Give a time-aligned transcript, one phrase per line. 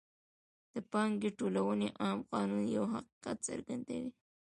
[0.73, 4.09] د پانګې ټولونې عام قانون یو حقیقت څرګندوي